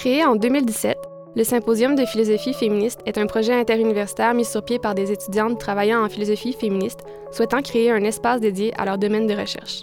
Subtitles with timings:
[0.00, 0.96] Créé en 2017,
[1.36, 5.60] le Symposium de philosophie féministe est un projet interuniversitaire mis sur pied par des étudiantes
[5.60, 9.82] travaillant en philosophie féministe souhaitant créer un espace dédié à leur domaine de recherche.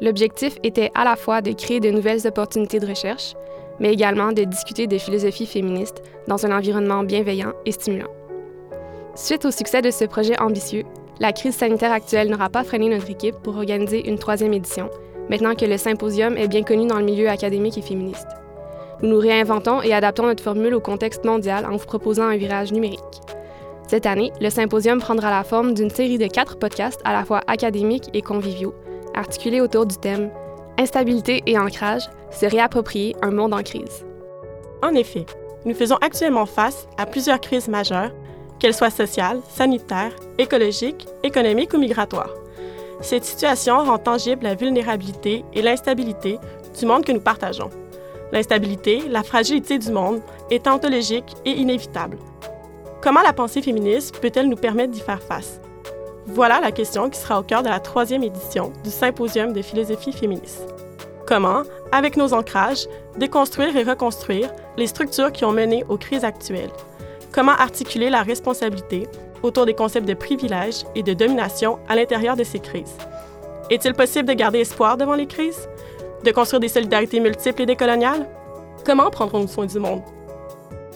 [0.00, 3.34] L'objectif était à la fois de créer de nouvelles opportunités de recherche,
[3.80, 8.08] mais également de discuter de philosophie féministe dans un environnement bienveillant et stimulant.
[9.14, 10.84] Suite au succès de ce projet ambitieux,
[11.18, 14.88] la crise sanitaire actuelle n'aura pas freiné notre équipe pour organiser une troisième édition,
[15.28, 18.28] maintenant que le symposium est bien connu dans le milieu académique et féministe.
[19.02, 22.72] Nous nous réinventons et adaptons notre formule au contexte mondial en vous proposant un virage
[22.72, 23.00] numérique.
[23.88, 27.40] Cette année, le symposium prendra la forme d'une série de quatre podcasts à la fois
[27.46, 28.74] académiques et conviviaux,
[29.14, 30.30] articulés autour du thème
[30.78, 34.06] Instabilité et ancrage, se réapproprier un monde en crise.
[34.82, 35.26] En effet,
[35.66, 38.12] nous faisons actuellement face à plusieurs crises majeures,
[38.58, 42.34] qu'elles soient sociales, sanitaires, écologiques, économiques ou migratoires.
[43.00, 46.38] Cette situation rend tangible la vulnérabilité et l'instabilité
[46.78, 47.70] du monde que nous partageons.
[48.32, 52.18] L'instabilité, la fragilité du monde est ontologique et inévitable.
[53.02, 55.60] Comment la pensée féministe peut-elle nous permettre d'y faire face?
[56.26, 60.12] Voilà la question qui sera au cœur de la troisième édition du Symposium de philosophie
[60.12, 60.62] féministe.
[61.26, 66.70] Comment, avec nos ancrages, déconstruire et reconstruire les structures qui ont mené aux crises actuelles?
[67.32, 69.08] Comment articuler la responsabilité
[69.42, 72.96] autour des concepts de privilège et de domination à l'intérieur de ces crises?
[73.70, 75.68] Est-il possible de garder espoir devant les crises?
[76.22, 78.26] De construire des solidarités multiples et décoloniales?
[78.84, 80.02] Comment prendrons-nous soin du monde?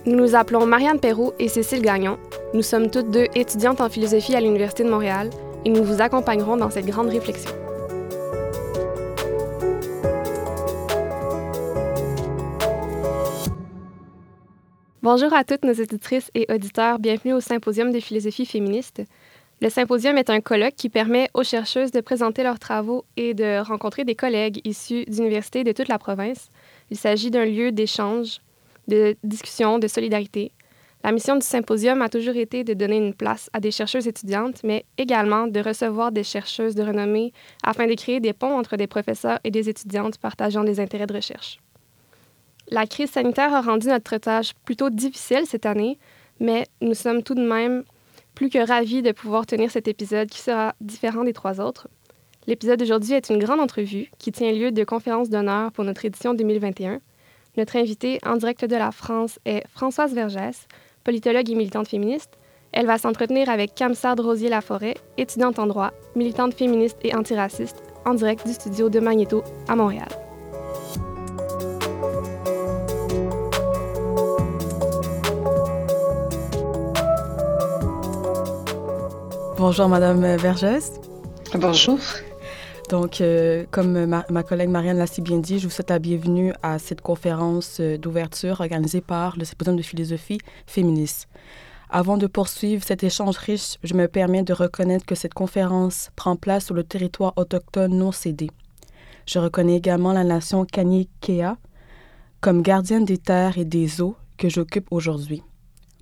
[0.04, 2.18] Nous nous appelons Marianne Perrault et Cécile Gagnon.
[2.52, 5.30] Nous sommes toutes deux étudiantes en philosophie à l'Université de Montréal
[5.64, 7.50] et nous vous accompagnerons dans cette grande réflexion.
[15.02, 19.02] Bonjour à toutes nos éditrices et auditeurs, bienvenue au Symposium de philosophie féministe.
[19.64, 23.66] Le symposium est un colloque qui permet aux chercheuses de présenter leurs travaux et de
[23.66, 26.50] rencontrer des collègues issus d'universités de toute la province.
[26.90, 28.42] Il s'agit d'un lieu d'échange,
[28.88, 30.52] de discussion, de solidarité.
[31.02, 34.60] La mission du symposium a toujours été de donner une place à des chercheuses étudiantes,
[34.64, 37.32] mais également de recevoir des chercheuses de renommée
[37.62, 41.14] afin de créer des ponts entre des professeurs et des étudiantes partageant des intérêts de
[41.14, 41.58] recherche.
[42.68, 45.98] La crise sanitaire a rendu notre tâche plutôt difficile cette année,
[46.38, 47.82] mais nous sommes tout de même
[48.34, 51.88] plus que ravis de pouvoir tenir cet épisode qui sera différent des trois autres.
[52.46, 56.34] L'épisode d'aujourd'hui est une grande entrevue qui tient lieu de conférence d'honneur pour notre édition
[56.34, 57.00] 2021.
[57.56, 60.66] Notre invitée en direct de la France est Françoise Vergès,
[61.04, 62.32] politologue et militante féministe.
[62.72, 68.46] Elle va s'entretenir avec Camsard Rosier-Laforêt, étudiante en droit, militante féministe et antiraciste, en direct
[68.46, 70.23] du studio de Magneto à Montréal.
[79.66, 81.00] Bonjour, Madame Vergès.
[81.54, 81.98] Bonjour.
[82.90, 85.98] Donc, euh, comme ma, ma, collègue Marianne l'a si bien dit, je vous souhaite la
[85.98, 90.36] bienvenue à cette conférence d'ouverture organisée par le Symposium de philosophie
[90.66, 91.28] féministe.
[91.88, 96.36] Avant de poursuivre cet échange riche, je me permets de reconnaître que cette conférence prend
[96.36, 98.50] place sur le territoire autochtone non cédé.
[99.24, 101.56] Je reconnais également la nation Kanikéa
[102.42, 105.42] comme gardienne des terres et des eaux que j'occupe aujourd'hui.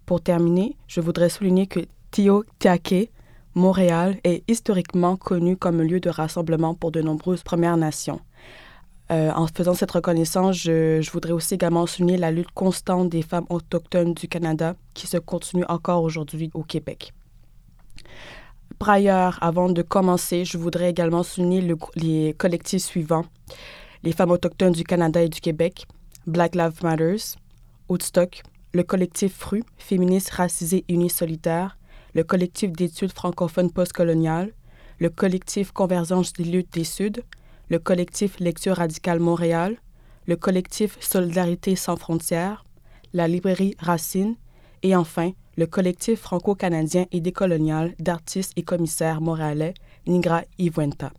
[0.05, 1.79] Pour terminer, je voudrais souligner que
[2.11, 3.13] Tio Tiake,
[3.55, 8.21] Montréal est historiquement connu comme un lieu de rassemblement pour de nombreuses Premières Nations.
[9.11, 13.45] Euh, en faisant cette reconnaissance, je, voudrais aussi également souligner la lutte constante des femmes
[13.51, 17.13] autochtones du Canada qui se continue encore aujourd'hui au Québec.
[18.79, 23.27] Par ailleurs, avant de commencer, je voudrais également souligner le, les collectifs suivants.
[24.03, 25.87] Les femmes autochtones du Canada et du Québec,
[26.27, 27.37] Black Lives Matters,
[27.91, 28.43] Woodstock,
[28.73, 31.77] le collectif FRU, Féministes racisées unies solitaires,
[32.15, 34.53] le collectif d'études francophones postcoloniales,
[34.99, 37.23] le collectif Convergence des luttes des Suds,
[37.69, 39.77] le collectif Lecture radicale Montréal,
[40.27, 42.65] le collectif Solidarité sans frontières,
[43.13, 44.37] la librairie Racine
[44.83, 49.75] et enfin le collectif franco-canadien et décolonial d'artistes et commissaires montréalais
[50.07, 51.13] Nigra Ivuenta.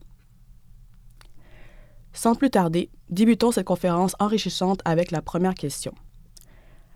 [2.14, 5.94] Sans plus tarder, débutons cette conférence enrichissante avec la première question.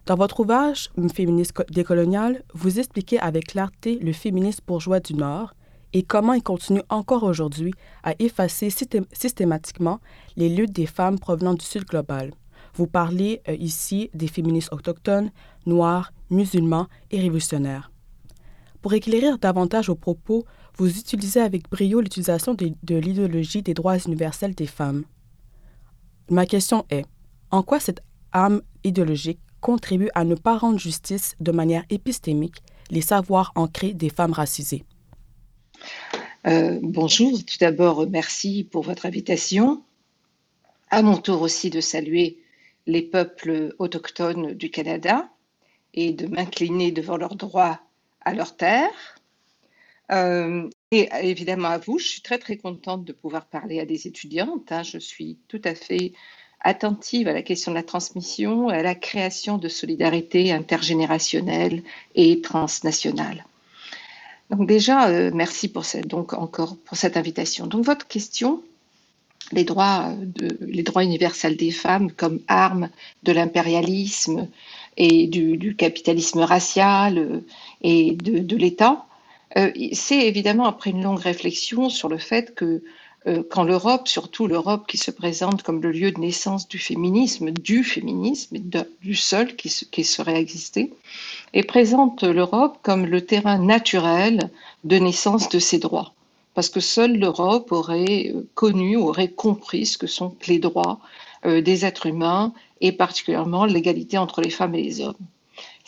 [0.07, 5.53] Dans votre ouvrage Féministe décolonial, vous expliquez avec clarté le féminisme bourgeois du Nord
[5.91, 7.73] et comment il continue encore aujourd'hui
[8.03, 9.99] à effacer systématiquement
[10.37, 12.31] les luttes des femmes provenant du Sud global.
[12.75, 15.29] Vous parlez euh, ici des féministes autochtones,
[15.65, 17.91] noirs, musulmans et révolutionnaires.
[18.81, 20.45] Pour éclairer davantage vos propos,
[20.77, 25.03] vous utilisez avec brio l'utilisation de, de l'idéologie des droits universels des femmes.
[26.29, 27.05] Ma question est,
[27.51, 28.01] en quoi cette
[28.31, 34.09] âme idéologique contribue à ne pas rendre justice de manière épistémique les savoirs ancrés des
[34.09, 34.83] femmes racisées.
[36.47, 39.83] Euh, bonjour, tout d'abord merci pour votre invitation.
[40.89, 42.37] À mon tour aussi de saluer
[42.85, 45.29] les peuples autochtones du Canada
[45.93, 47.81] et de m'incliner devant leurs droits
[48.21, 49.17] à leur terre.
[50.11, 54.07] Euh, et évidemment à vous, je suis très très contente de pouvoir parler à des
[54.07, 54.71] étudiantes.
[54.71, 54.83] Hein.
[54.83, 56.13] Je suis tout à fait
[56.61, 61.83] attentive à la question de la transmission, à la création de solidarité intergénérationnelle
[62.15, 63.45] et transnationale.
[64.49, 67.67] Donc déjà, euh, merci pour cette, donc encore pour cette invitation.
[67.67, 68.63] Donc votre question,
[69.51, 72.89] les droits, de, les droits universels des femmes comme armes
[73.23, 74.47] de l'impérialisme
[74.97, 77.39] et du, capitalisme racial euh,
[77.81, 79.05] et de, l'État,
[79.57, 82.81] euh, c'est évidemment après une longue réflexion sur le fait que euh,
[83.49, 87.83] quand l'Europe, surtout l'Europe qui se présente comme le lieu de naissance du féminisme, du
[87.83, 88.57] féminisme,
[89.01, 90.93] du seul qui, serait existé,
[91.53, 94.49] et présente l'Europe comme le terrain naturel
[94.83, 96.13] de naissance de ses droits.
[96.53, 100.99] Parce que seule l'Europe aurait euh, connu, aurait compris ce que sont les droits
[101.45, 102.51] des êtres humains
[102.81, 105.15] et particulièrement l'égalité entre les femmes et les hommes.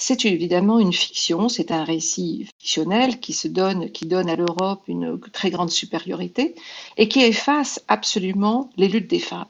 [0.01, 4.83] C'est évidemment une fiction, c'est un récit fictionnel qui se donne, qui donne à l'Europe
[4.87, 6.55] une très grande supériorité
[6.95, 9.49] et qui efface absolument les luttes des femmes.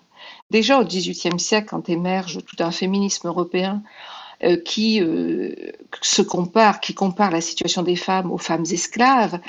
[0.49, 3.83] Déjà au XVIIIe siècle, quand émerge tout un féminisme européen
[4.43, 5.53] euh, qui euh,
[6.01, 9.39] se compare, qui compare la situation des femmes aux femmes esclaves,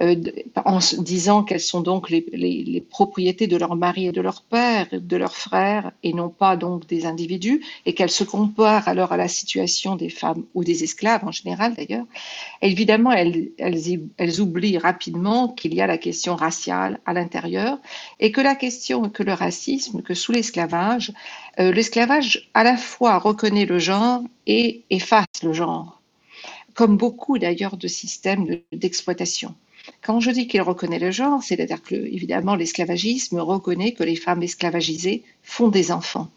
[0.00, 0.16] euh,
[0.64, 5.16] en disant qu'elles sont donc les, propriétés de leur mari et de leur père, de
[5.16, 9.28] leurs frères, et non pas donc des individus, et qu'elles se comparent alors à la
[9.28, 12.06] situation des femmes ou des esclaves en général d'ailleurs,
[12.62, 17.78] évidemment, elles oublient rapidement qu'il y a la question raciale à l'intérieur,
[18.20, 21.12] et que la question, que le racisme, que sous l'esclavage,
[21.58, 26.00] euh, l'esclavage à la fois reconnaît le genre et efface le genre
[26.74, 29.54] comme beaucoup d'ailleurs de systèmes d'exploitation.
[30.02, 34.42] Quand je dis qu'il reconnaît le genre, c'est-à-dire que, évidemment, l'esclavagisme reconnaît que les femmes
[34.42, 36.28] esclavagisées font des enfants.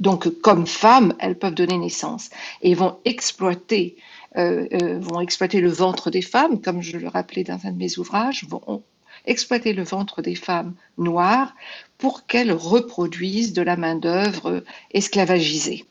[0.00, 2.30] Donc, comme femmes, elles peuvent donner naissance
[2.62, 3.96] et vont exploiter,
[4.36, 7.78] euh, euh, vont exploiter le ventre des femmes, comme je le rappelais dans un de
[7.78, 8.82] mes ouvrages, vont
[9.24, 11.54] exploiter le ventre des femmes noires
[11.98, 15.84] pour qu'elles reproduisent de la main-d'œuvre esclavagisée.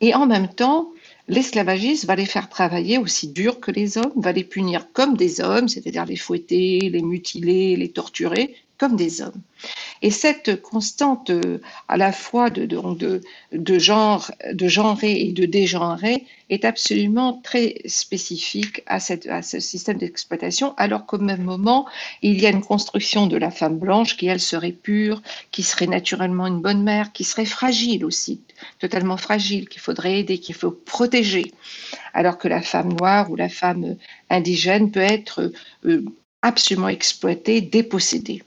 [0.00, 0.88] Et en même temps,
[1.32, 5.40] l'esclavagisme va les faire travailler aussi dur que les hommes, va les punir comme des
[5.40, 9.40] hommes, c'est-à-dire les fouetter, les mutiler, les torturer, comme des hommes.
[10.02, 12.68] Et cette constante euh, à la fois de,
[13.78, 21.06] genre, de genrer et de dégenrer est absolument très spécifique à, ce système d'exploitation, alors
[21.06, 21.86] qu'au même moment,
[22.22, 25.86] il y a une construction de la femme blanche qui, elle, serait pure, qui serait
[25.86, 28.40] naturellement une bonne mère, qui serait fragile aussi,
[28.80, 31.52] totalement fragile, qu'il faudrait aider, qu'il faut protéger,
[32.14, 33.94] alors que la femme noire ou la femme
[34.28, 35.52] indigène peut être
[35.84, 36.04] euh,
[36.42, 38.42] absolument exploitée, dépossédée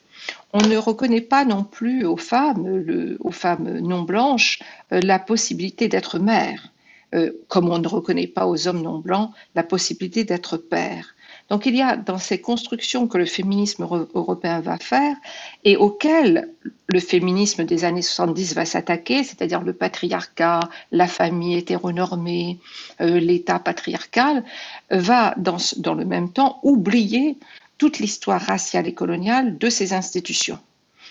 [0.56, 4.60] on ne reconnaît pas non plus aux femmes, aux femmes non blanches,
[4.94, 6.72] euh, la possibilité d'être mère,
[7.14, 11.14] euh, comme on ne reconnaît pas aux hommes non blancs la possibilité d'être père.
[11.50, 13.86] Donc il y a dans ces constructions que le féminisme
[14.16, 15.18] européen va faire
[15.66, 16.50] et auxquelles
[16.88, 20.62] le féminisme des années 70 va s'attaquer, c'est-à-dire le patriarcat,
[20.92, 22.60] la famille hétéronormée,
[23.02, 24.44] euh, l'État patriarcal,
[24.90, 27.38] va dans, dans le même temps oublier
[27.78, 30.60] toute l'histoire raciale et coloniale de ces institutions.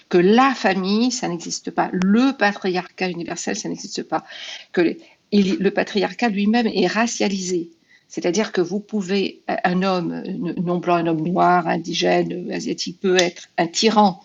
[0.08, 1.90] Que la famille, ça n'existe pas.
[1.93, 4.25] Le patriarcat universel, ça n'existe pas.
[4.72, 4.96] Que
[5.32, 7.70] le patriarcat lui-même est racialisé.
[8.08, 10.22] C'est-à-dire que vous pouvez, un homme
[10.62, 14.20] non blanc, un homme noir, indigène, asiatique, peut être un tyran,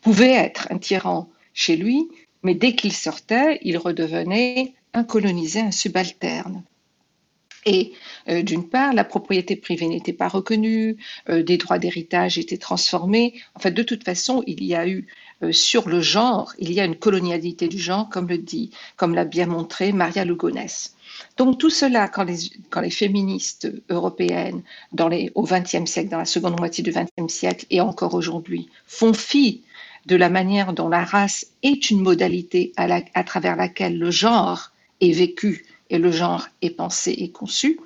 [0.00, 2.08] pouvait être un tyran chez lui,
[2.42, 6.62] mais dès qu'il sortait, il redevenait un colonisé, un subalterne.
[7.66, 7.92] Et
[8.28, 10.96] euh, d'une part, la propriété privée n'était pas reconnue,
[11.28, 13.34] euh, des droits d'héritage étaient transformés.
[13.54, 15.06] En fait, de toute façon, il y a eu
[15.42, 19.14] euh, sur le genre, il y a une colonialité du genre, comme le dit, comme
[19.14, 20.66] l'a bien montré Maria Lugones.
[21.36, 22.36] Donc tout cela, quand les,
[22.70, 27.32] quand les féministes européennes dans les, au XXe siècle, dans la seconde moitié du XXe
[27.32, 29.62] siècle et encore aujourd'hui, font fi
[30.06, 34.72] de la manière dont la race est une modalité à, à travers laquelle le genre
[35.00, 37.80] est vécu et le genre est pensé et conçu.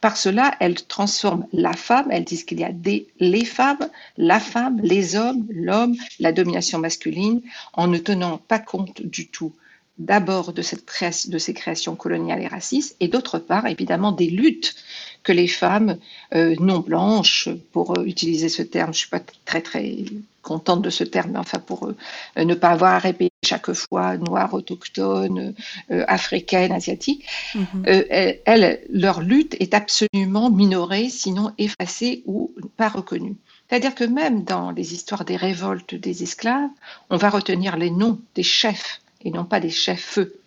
[0.00, 4.40] Par cela, elles transforment la femme, elles disent qu'il y a des, les femmes, la
[4.40, 7.40] femme, les hommes, l'homme, la domination masculine,
[7.72, 9.52] en ne tenant pas compte du tout
[9.98, 10.84] d'abord de, cette
[11.28, 14.74] de ces créations coloniales et racistes, et d'autre part, évidemment, des luttes
[15.22, 15.98] que les femmes
[16.34, 19.96] euh, non blanches, pour euh, utiliser ce terme, je ne suis pas très très
[20.42, 24.16] contente de ce terme, mais enfin pour euh, ne pas avoir à répéter chaque fois
[24.16, 25.54] noire, autochtone,
[25.90, 28.38] africaine, asiatique, mm-hmm.
[28.44, 33.36] elles, leur lutte est absolument minorée, sinon effacée ou pas reconnue.
[33.68, 36.70] C'est-à-dire que même dans les histoires des révoltes des esclaves,
[37.10, 40.38] on va retenir les noms des chefs et non pas des chefs-feux.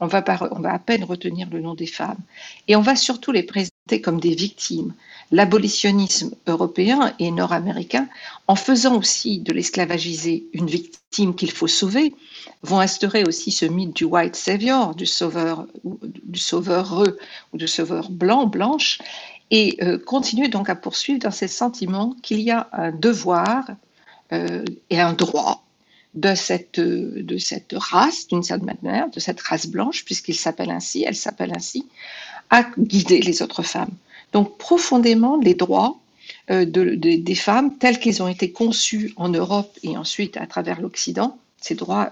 [0.00, 0.22] On va,
[0.52, 2.20] on va à peine retenir le nom des femmes.
[2.68, 4.92] Et on va surtout les présenter comme des victimes.
[5.32, 8.08] L'abolitionnisme européen et nord-américain,
[8.46, 12.14] en faisant aussi de l'esclavagisé une victime qu'il faut sauver,
[12.62, 17.18] vont instaurer aussi ce mythe du white savior, du sauveur, du sauveur heureux
[17.52, 18.98] ou du sauveur blanc, blanche,
[19.50, 23.64] et euh, continuer donc à poursuivre dans ce sentiment qu'il y a un devoir
[24.32, 25.64] euh, et un droit
[26.14, 31.04] de cette, de cette race, d'une certaine manière, de cette race blanche, puisqu'il s'appelle ainsi,
[31.06, 31.86] elle s'appelle ainsi,
[32.50, 33.94] à guider les autres femmes.
[34.32, 35.98] Donc profondément, les droits
[36.50, 41.38] euh, des femmes tels qu'ils ont été conçus en Europe et ensuite à travers l'Occident,
[41.60, 42.10] ces droits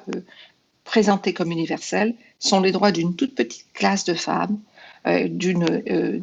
[0.85, 4.59] présentés comme universels, sont les droits d'une toute petite classe de femmes
[5.07, 6.19] euh, d'une euh,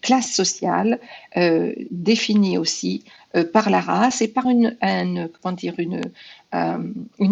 [0.00, 0.98] classe sociale
[1.36, 3.04] euh, définie aussi
[3.52, 4.74] par la race et par une,
[5.42, 6.00] comment dire, une,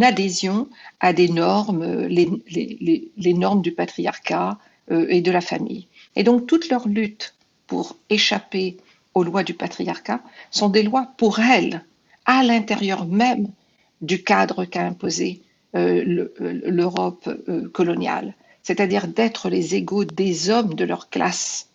[0.03, 0.69] adhésion
[1.01, 4.59] à des normes, les normes du patriarcat
[4.91, 5.89] et de la famille.
[6.17, 7.35] Et donc toute leur lutte
[7.67, 8.77] pour échapper
[9.15, 11.85] aux lois du patriarcat sont des lois pour elles,
[12.25, 13.49] à l'intérieur même
[14.01, 15.43] du cadre qu'a imposé
[15.75, 17.29] l'Europe
[17.73, 18.35] coloniale.
[18.63, 21.69] C'est-à-dire d'être les égaux des hommes de leur classe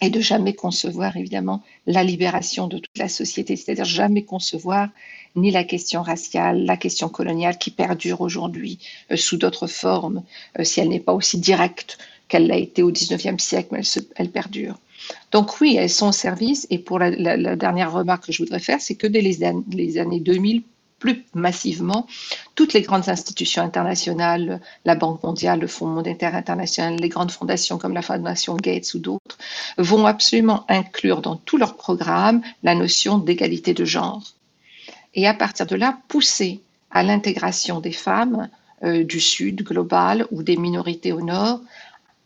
[0.00, 4.88] et de jamais concevoir évidemment la libération de toute la société, c'est-à-dire jamais concevoir
[5.36, 8.78] ni la question raciale, la question coloniale qui perdure aujourd'hui
[9.10, 10.22] euh, sous d'autres formes,
[10.58, 11.98] euh, si elle n'est pas aussi directe
[12.34, 13.82] qu'elle l'a été au XIXe siècle, mais
[14.16, 14.74] elle, perdure.
[15.30, 18.80] Donc oui, elles sont au service, et pour la, dernière remarque que je voudrais faire,
[18.80, 19.38] c'est que dès les,
[19.70, 20.64] les années 2000,
[20.98, 22.08] plus massivement,
[22.56, 27.78] toutes les grandes institutions internationales, la Banque mondiale, le Fonds monétaire international, les grandes fondations
[27.78, 29.38] comme la Fondation Gates ou d'autres,
[29.78, 34.24] vont absolument inclure dans tous leurs programmes la notion d'égalité de genre.
[35.14, 38.48] Et à partir de là, pousser à l'intégration des femmes
[38.82, 41.60] euh, du Sud global ou des minorités au Nord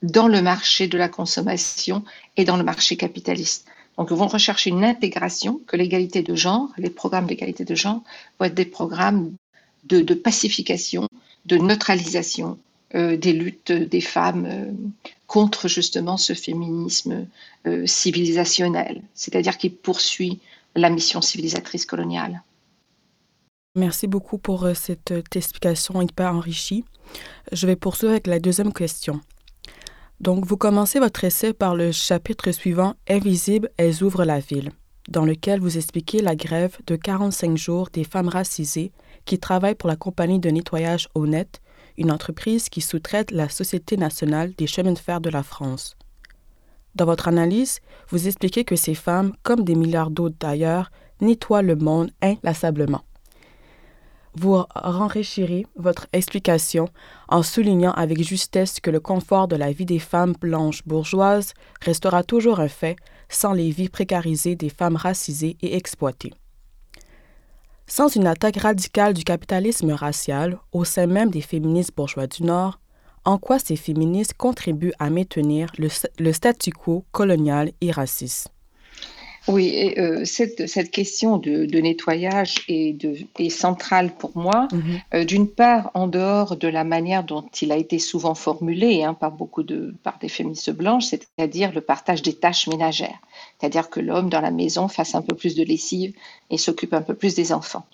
[0.03, 2.05] dans le marché de la consommation
[2.37, 3.67] et dans le marché capitaliste.
[3.97, 8.03] Donc, ils vont rechercher une intégration, que l'égalité de genre, les programmes d'égalité de genre,
[8.39, 9.33] vont être des programmes
[9.85, 11.09] de, pacification,
[11.47, 12.59] de neutralisation
[12.95, 14.71] euh, des luttes des femmes euh,
[15.27, 17.27] contre justement ce féminisme
[17.67, 20.41] euh, civilisationnel, c'est-à-dire qui poursuit
[20.75, 22.43] la mission civilisatrice coloniale.
[23.75, 26.85] Merci beaucoup pour cette explication hyper enrichie.
[27.53, 29.21] Je vais poursuivre avec la deuxième question.
[30.21, 34.73] Donc, vous commencez votre essai par le chapitre suivant Invisible, elles ouvrent la ville,
[35.09, 38.91] dans lequel vous expliquez la grève de 45 jours des femmes racisées
[39.27, 41.61] qui travaillent pour la compagnie de nettoyage Honnête,
[41.97, 45.97] une entreprise qui sous-traite la Société nationale des chemins de fer de la France.
[46.97, 51.77] Dans votre analyse, vous expliquez que ces femmes, comme des milliards d'autres d'ailleurs, nettoient le
[51.77, 53.03] monde inlassablement.
[54.41, 56.89] Vous enrichirez votre explication
[57.29, 62.23] en soulignant avec justesse que le confort de la vie des femmes blanches bourgeoises restera
[62.23, 62.95] toujours un fait
[63.29, 66.35] sans les vies précarisées des femmes racisées et exploitées.
[67.89, 72.79] Sans une attaque radicale du capitalisme racial au sein même des féministes bourgeois du Nord,
[73.25, 78.53] en quoi ces féministes contribuent à maintenir le, le statu quo colonial et raciste?
[79.49, 84.69] Oui, euh, cette, question de, nettoyage est, de, centrale pour moi.
[84.73, 84.83] Mhm.
[85.15, 89.15] Euh, d'une part, en dehors de la manière dont il a été souvent formulé hein,
[89.15, 93.19] par beaucoup de par des féministes blanches, c'est-à-dire le partage des tâches ménagères,
[93.59, 96.13] c'est-à-dire que l'homme dans la maison fasse un peu plus de lessive
[96.51, 97.87] et s'occupe un peu plus des enfants.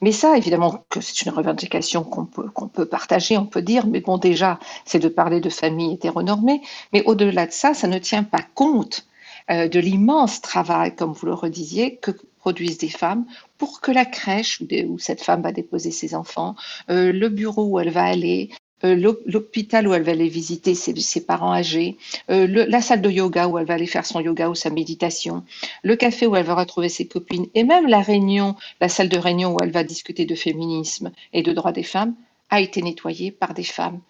[0.00, 3.86] Mais ça, évidemment, que c'est une revendication qu'on peut, qu'on peut partager, on peut dire,
[3.86, 6.60] mais bon, déjà, c'est de parler de famille hétéronormée,
[6.92, 9.06] mais au-delà de ça, ça ne tient pas compte
[9.50, 13.26] euh, de l'immense travail, comme vous le redisiez, que produisent des femmes
[13.58, 16.56] pour que la crèche où, cette femme va déposer ses enfants,
[16.90, 18.50] euh, le bureau où elle va aller,
[18.82, 21.96] euh, l'hôpital où elle va aller visiter ses, parents âgés,
[22.28, 25.44] la salle de yoga où elle va aller faire son yoga ou sa méditation,
[25.84, 29.18] le café où elle va retrouver ses copines, et même la réunion, la salle de
[29.18, 32.14] réunion où elle va discuter de féminisme et de droits des femmes,
[32.50, 34.00] a été nettoyée par des femmes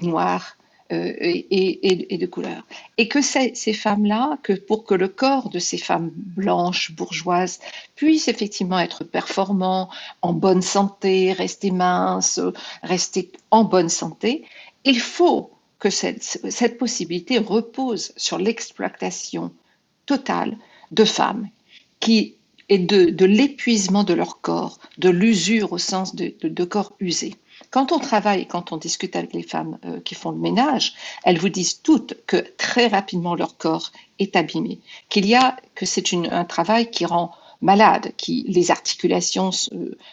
[0.00, 0.56] noires,
[0.94, 2.66] euh, et, de couleur.
[2.98, 7.60] Et que ces, femmes-là, que pour que le corps de ces femmes blanches, bourgeoises,
[7.96, 9.90] puisse effectivement être performant,
[10.22, 12.40] en bonne santé, rester mince,
[12.82, 14.44] rester en bonne santé,
[14.84, 19.52] il faut que cette, possibilité repose sur l'exploitation
[20.06, 20.56] totale
[20.92, 21.48] de femmes
[22.00, 22.36] qui
[22.70, 27.34] et de, l'épuisement de leur corps, de l'usure au sens de, de corps usés.
[27.74, 31.40] Quand on travaille, quand on discute avec les femmes euh, qui font le ménage, elles
[31.40, 33.90] vous disent toutes que très rapidement leur corps
[34.20, 34.78] est abîmé,
[35.08, 37.32] qu'il y a que c'est un travail qui rend
[37.64, 39.50] malades, qui les articulations,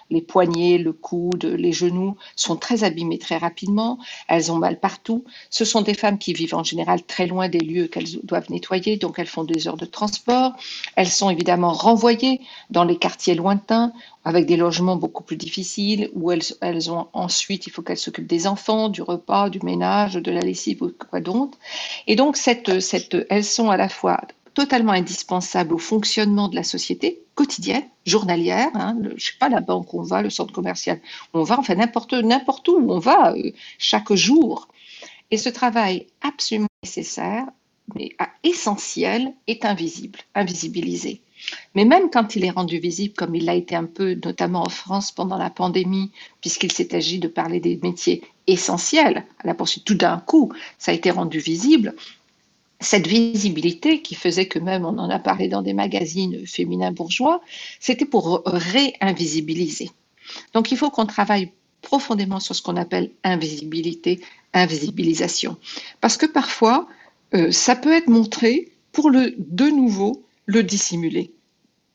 [0.09, 5.25] les poignets, le coude, les genoux sont très abîmés très rapidement, elles ont mal partout.
[5.49, 8.95] Ce sont des femmes qui vivent en général très loin des lieux qu'elles doivent nettoyer,
[8.97, 10.53] donc elles font des heures de transport.
[10.95, 12.39] Elles sont évidemment renvoyées
[12.69, 13.91] dans les quartiers lointains
[14.23, 18.47] avec des logements beaucoup plus difficiles où elles, ont ensuite, il faut qu'elles s'occupent des
[18.47, 21.57] enfants, du repas, du ménage, de la lessive ou quoi d'autre.
[22.07, 24.21] Et donc, elles sont à la fois
[24.53, 28.69] totalement indispensables au fonctionnement de la société quotidienne, journalière.
[28.73, 30.99] Hein, le, je sais pas la banque où on va, le centre commercial
[31.33, 34.67] où on va, enfin n'importe n'importe où on va euh, chaque jour.
[35.31, 37.45] Et ce travail absolument nécessaire,
[37.95, 38.09] mais
[38.43, 41.21] essentiel, est invisible, invisibilisé.
[41.75, 44.69] Mais même quand il est rendu visible, comme il l'a été un peu, notamment en
[44.69, 49.85] France pendant la pandémie, puisqu'il s'est agi de parler des métiers essentiels à la poursuite,
[49.85, 51.95] tout d'un coup, ça a été rendu visible.
[52.81, 57.41] Cette visibilité qui faisait que même on en a parlé dans des magazines féminins bourgeois,
[57.79, 59.91] c'était pour réinvisibiliser.
[60.53, 64.21] Donc il faut qu'on travaille profondément sur ce qu'on appelle invisibilité,
[64.53, 65.57] invisibilisation.
[65.99, 66.87] Parce que parfois,
[67.33, 71.31] euh, ça peut être montré pour le de nouveau le dissimuler.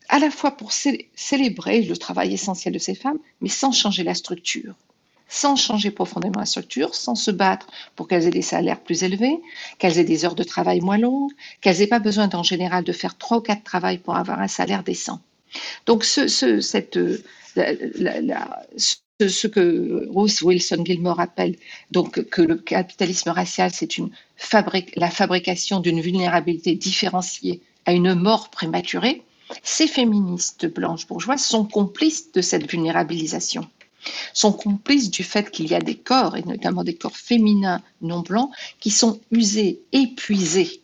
[0.09, 4.15] À la fois pour célébrer le travail essentiel de ces femmes, mais sans changer la
[4.15, 4.75] structure.
[5.29, 7.67] Sans changer profondément la structure, sans se battre
[7.97, 9.41] pour qu'elles aient des salaires plus élevés,
[9.79, 12.93] qu'elles aient des heures de travail moins longues, qu'elles n'aient pas besoin en général de
[12.93, 15.21] faire trois ou quatre travails pour avoir un salaire décent.
[15.87, 16.67] Donc ce, ce
[19.47, 21.57] que Ruth Wilson Gilmore appelle
[21.91, 24.11] donc que le capitalisme racial, c'est une
[24.97, 29.23] la fabrication d'une vulnérabilité différenciée à une mort prématurée,
[29.63, 33.69] ces féministes blanches bourgeoises sont complices de cette vulnérabilisation,
[34.33, 38.21] sont complices du fait qu'il y a des corps, et notamment des corps féminins non
[38.21, 40.81] blancs, qui sont usés, épuisés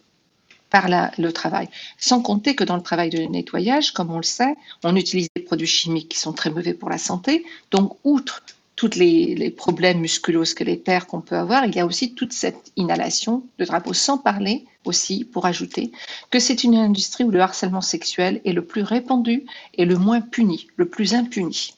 [0.70, 1.68] par le travail.
[1.98, 5.42] Sans compter que dans le travail de nettoyage, comme on le sait, on utilise des
[5.42, 7.44] produits chimiques qui sont très mauvais pour la santé.
[7.70, 8.42] Donc, outre
[8.74, 13.64] tous les, problèmes musculo-squelettaires qu'on peut avoir, il y a aussi toute cette inhalation de
[13.64, 15.92] drapeaux, sans parler aussi, pour ajouter,
[16.30, 20.20] que c'est une industrie où le harcèlement sexuel est le plus répandu et le moins
[20.20, 21.74] puni, le plus impuni.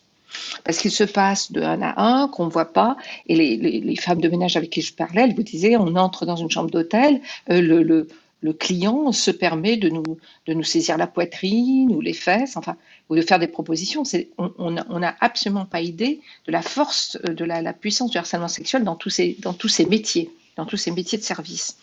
[0.64, 3.96] Parce qu'il se passe de un à un, qu'on ne voit pas, et les, les,
[3.96, 6.70] femmes de ménage avec qui je parlais, elles vous disaient, on entre dans une chambre
[6.70, 7.20] d'hôtel,
[7.50, 8.08] euh, le, le,
[8.40, 12.76] le, client se permet de nous, de nous saisir la poitrine ou les fesses, enfin,
[13.08, 14.02] ou de faire des propositions.
[14.38, 18.84] On n'a absolument pas idée de la force, de la, la puissance du harcèlement sexuel
[18.84, 21.76] dans tous ces, dans tous ces métiers dans tous ces métiers de service.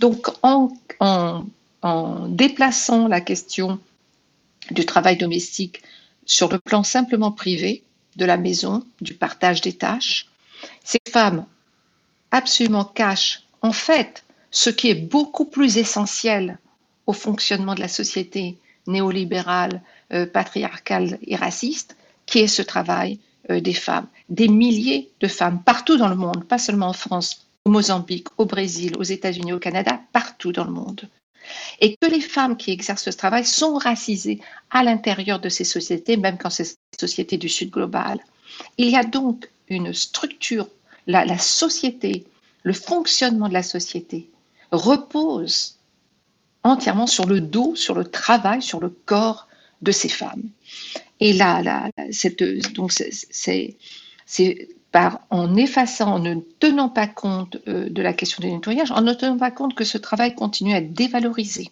[0.00, 3.78] Donc, en, en, déplaçant la question
[4.70, 5.82] du travail domestique
[6.24, 7.82] sur le plan simplement privé
[8.16, 10.26] de la maison, du partage des tâches,
[10.84, 11.46] ces femmes
[12.30, 16.58] absolument cachent en fait ce qui est beaucoup plus essentiel
[17.06, 21.96] au fonctionnement de la société néolibérale, euh, patriarcale et raciste,
[22.26, 23.18] qui est ce travail
[23.50, 24.06] euh, des femmes.
[24.28, 28.44] Des milliers de femmes partout dans le monde, pas seulement en France, au Mozambique, au
[28.44, 31.08] Brésil, aux États-Unis, au Canada, partout dans le monde.
[31.80, 36.16] Et que les femmes qui exercent ce travail sont racisées à l'intérieur de ces sociétés,
[36.16, 38.20] même quand c'est des sociétés du Sud global.
[38.78, 40.68] Il y a donc une structure,
[41.06, 42.24] la, société,
[42.62, 44.30] le fonctionnement de la société
[44.70, 45.78] repose
[46.62, 49.48] entièrement sur le dos, sur le travail, sur le corps
[49.82, 50.42] de ces femmes.
[51.20, 51.90] Et là,
[52.74, 53.76] donc c'est
[55.30, 59.12] en effaçant, en ne tenant pas compte euh, de la question du nettoyage, en ne
[59.12, 61.70] tenant pas compte que ce travail continue à être dévalorisé,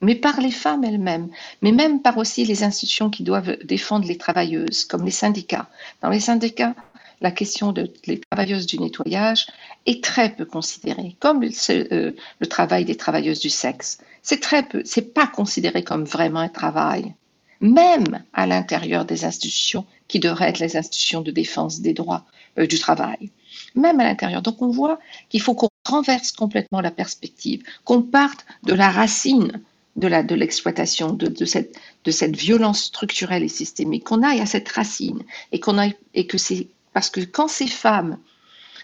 [0.00, 1.28] mais par les femmes elles-mêmes,
[1.62, 5.68] mais même par aussi les institutions qui doivent défendre les travailleuses, comme les syndicats.
[6.02, 6.74] Dans les syndicats,
[7.20, 9.46] la question des travailleuses du nettoyage
[9.86, 13.98] est très peu considérée, comme euh, le travail des travailleuses du sexe.
[14.22, 17.14] C'est très peu, c'est pas considéré comme vraiment un travail,
[17.60, 22.24] même à l'intérieur des institutions qui devraient être les institutions de défense des droits
[22.58, 23.30] euh, du travail,
[23.74, 24.42] même à l'intérieur.
[24.42, 29.60] Donc on voit qu'il faut qu'on renverse complètement la perspective, qu'on parte de la racine
[29.96, 36.38] de l'exploitation, de, cette, violence structurelle et systémique, qu'on aille à cette racine et, que
[36.38, 38.18] c'est parce que quand ces femmes,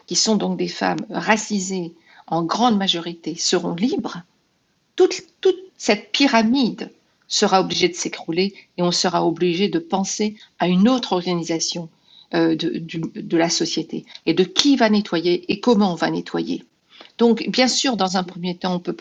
[0.06, 1.94] qui sont donc des femmes racisées
[2.26, 4.22] en grande majorité, seront libres,
[4.96, 5.22] toute
[5.78, 6.90] cette pyramide
[7.28, 11.88] sera obligée de s'écrouler et on sera obligé de penser à une autre organisation
[12.34, 16.64] euh, de, de, la société et de qui va nettoyer et comment on va nettoyer.
[17.18, 18.96] Donc, bien sûr, dans un premier temps, on, peut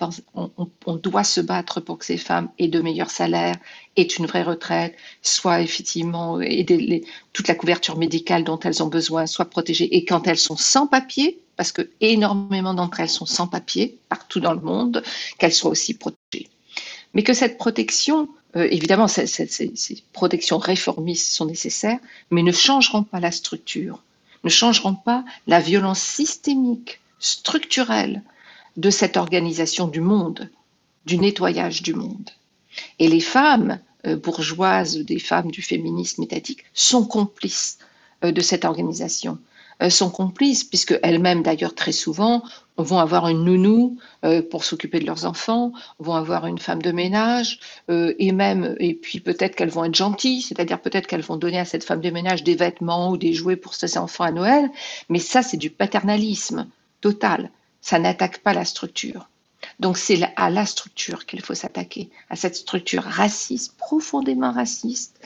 [0.85, 3.55] on, doit se battre pour que ces femmes aient de meilleurs salaires,
[3.95, 8.87] aient une vraie retraite, soient effectivement aider les, toute la couverture médicale dont elles ont
[8.87, 9.95] besoin, soit protégées.
[9.95, 14.39] Et quand elles sont sans papier, parce que énormément d'entre elles sont sans papier partout
[14.39, 15.03] dans le monde,
[15.39, 16.22] qu'elles soient aussi protégées.
[17.13, 21.99] Mais que cette protection euh, évidemment, ces, protections réformistes sont nécessaires,
[22.29, 24.03] mais ne changeront pas la structure,
[24.43, 28.21] ne changeront pas la violence systémique, structurelle
[28.77, 30.49] de cette organisation du monde,
[31.05, 32.29] du nettoyage du monde.
[32.99, 37.79] Et les femmes euh, bourgeoises, des femmes du féminisme étatique, sont complices
[38.23, 39.39] euh, de cette organisation.
[39.89, 42.41] Sont complices, puisque elles-mêmes, d'ailleurs, très souvent,
[42.77, 43.97] vont avoir une nounou
[44.49, 47.59] pour s'occuper de leurs enfants, vont avoir une femme de ménage,
[47.89, 51.65] et même, et puis peut-être qu'elles vont être gentilles, c'est-à-dire peut-être qu'elles vont donner à
[51.65, 54.69] cette femme de ménage des vêtements ou des jouets pour ses enfants à Noël,
[55.09, 56.67] mais ça, c'est du paternalisme
[57.01, 57.51] total.
[57.81, 59.29] Ça n'attaque pas la structure.
[59.79, 65.19] Donc c'est à la structure qu'il faut s'attaquer, à cette structure raciste, profondément raciste,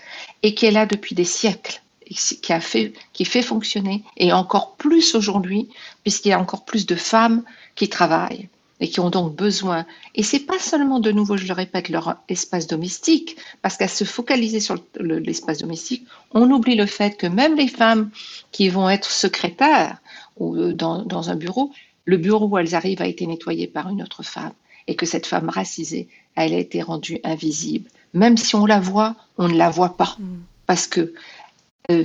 [0.44, 4.76] et qui est là depuis des siècles, qui, a fait, qui fait fonctionner, et encore
[4.76, 5.70] plus aujourd'hui,
[6.04, 7.44] puisqu'il y a encore plus de femmes
[7.76, 9.86] qui travaillent et qui ont donc besoin.
[10.14, 14.04] Et c'est pas seulement, de nouveau, je le répète, leur espace domestique, parce qu'à se
[14.04, 18.12] focaliser sur l'espace domestique, on oublie le fait que même les femmes
[18.52, 19.98] qui vont être secrétaires
[20.38, 21.72] ou euh, dans, dans un bureau,
[22.06, 24.54] le bureau où elles arrivent a été nettoyé par une autre femme
[24.88, 27.90] et que cette femme racisée, elle a été rendue invisible.
[28.14, 30.38] Même si on la voit, on ne la voit pas mm.
[30.66, 31.14] parce que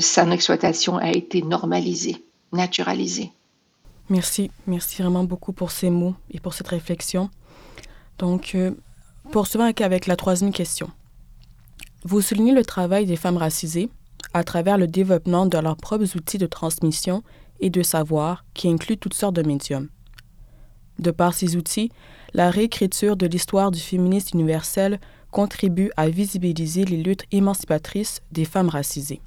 [0.01, 3.33] son exploitation a été normalisée, naturalisée.
[4.09, 7.31] Merci, merci vraiment beaucoup pour ces mots et pour cette réflexion.
[8.19, 8.73] Donc, euh,
[9.31, 10.91] poursuivons avec la troisième question.
[12.05, 13.89] Vous soulignez le travail des femmes racisées
[14.35, 17.23] à travers le développement de leurs propres outils de transmission
[17.61, 19.89] et de savoir qui inclut toutes sortes de médiums.
[20.99, 21.91] De par ces outils,
[22.35, 28.69] la réécriture de l'histoire du féminisme universel contribue à visibiliser les luttes émancipatrices des femmes
[28.69, 29.21] racisées.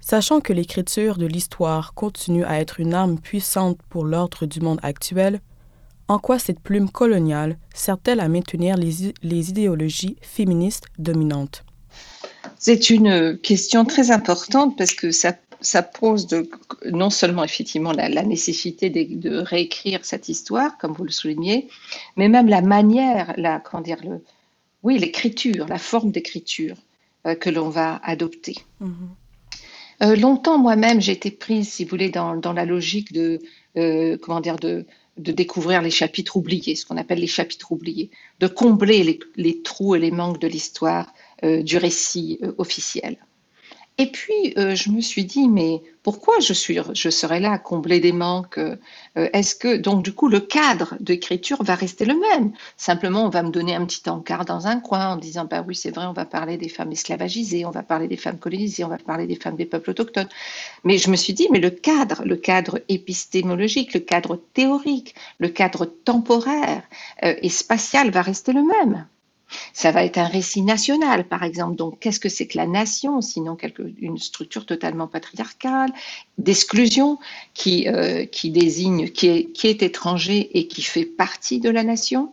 [0.00, 4.80] Sachant que l'écriture de l'histoire continue à être une arme puissante pour l'ordre du monde
[4.82, 5.40] actuel,
[6.08, 11.64] en quoi cette plume coloniale sert-elle à maintenir les, les idéologies féministes dominantes?
[12.58, 16.26] C'est une question très importante parce que ça ça pose
[16.90, 21.68] non seulement effectivement la, nécessité de, réécrire cette histoire, comme vous le soulignez,
[22.16, 24.22] mais même la manière, la, comment dire, le,
[24.82, 26.76] oui, l'écriture, la forme d'écriture
[27.26, 28.56] euh, que l'on va adopter.
[28.82, 29.08] Mm-hmm.
[30.02, 33.40] Euh, longtemps, moi-même, j'ai été prise, si vous voulez, dans, la logique de,
[33.76, 34.86] euh, comment dire, de,
[35.16, 39.94] découvrir les chapitres oubliés, ce qu'on appelle les chapitres oubliés, de combler les, les trous
[39.94, 43.16] et les manques de l'histoire du récit officiel.
[43.98, 47.58] Et puis, euh, je me suis dit, mais pourquoi je, suis, je serais là à
[47.58, 48.76] combler des manques euh,
[49.14, 52.52] Est-ce que, donc, du coup, le cadre d'écriture va rester le même?
[52.78, 55.74] Simplement, on va me donner un petit encart dans un coin en disant, bah oui,
[55.74, 58.88] c'est vrai, on va parler des femmes esclavagisées, on va parler des femmes colonisées, on
[58.88, 60.28] va parler des femmes des peuples autochtones.
[60.84, 65.48] Mais je me suis dit, mais le cadre, le cadre épistémologique, le cadre théorique, le
[65.48, 66.82] cadre temporaire
[67.22, 69.06] euh, et spatial va rester le même.
[69.72, 71.76] Ça va être un récit national, par exemple.
[71.76, 73.56] Donc, qu'est-ce que c'est que la nation, sinon
[73.98, 75.90] une structure totalement patriarcale,
[76.38, 77.18] d'exclusion,
[77.54, 82.32] qui, euh, désigne, qui est, qui est étranger et qui fait partie de la nation?